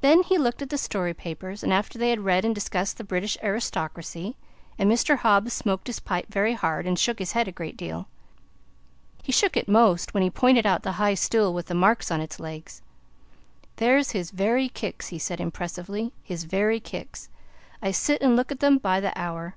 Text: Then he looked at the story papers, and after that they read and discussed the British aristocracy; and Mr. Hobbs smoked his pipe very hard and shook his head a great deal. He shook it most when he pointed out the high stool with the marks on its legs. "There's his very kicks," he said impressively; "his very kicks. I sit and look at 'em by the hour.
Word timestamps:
Then 0.00 0.22
he 0.22 0.38
looked 0.38 0.62
at 0.62 0.70
the 0.70 0.78
story 0.78 1.12
papers, 1.12 1.64
and 1.64 1.72
after 1.72 1.98
that 1.98 2.04
they 2.04 2.16
read 2.16 2.44
and 2.44 2.54
discussed 2.54 2.98
the 2.98 3.02
British 3.02 3.36
aristocracy; 3.42 4.36
and 4.78 4.88
Mr. 4.88 5.16
Hobbs 5.18 5.52
smoked 5.52 5.88
his 5.88 5.98
pipe 5.98 6.26
very 6.28 6.52
hard 6.54 6.86
and 6.86 6.96
shook 6.96 7.18
his 7.18 7.32
head 7.32 7.48
a 7.48 7.50
great 7.50 7.76
deal. 7.76 8.06
He 9.24 9.32
shook 9.32 9.56
it 9.56 9.66
most 9.66 10.14
when 10.14 10.22
he 10.22 10.30
pointed 10.30 10.66
out 10.66 10.84
the 10.84 10.92
high 11.02 11.14
stool 11.14 11.52
with 11.52 11.66
the 11.66 11.74
marks 11.74 12.12
on 12.12 12.20
its 12.20 12.38
legs. 12.38 12.80
"There's 13.74 14.12
his 14.12 14.30
very 14.30 14.68
kicks," 14.68 15.08
he 15.08 15.18
said 15.18 15.40
impressively; 15.40 16.12
"his 16.22 16.44
very 16.44 16.78
kicks. 16.78 17.28
I 17.82 17.90
sit 17.90 18.22
and 18.22 18.36
look 18.36 18.52
at 18.52 18.62
'em 18.62 18.78
by 18.78 19.00
the 19.00 19.10
hour. 19.18 19.56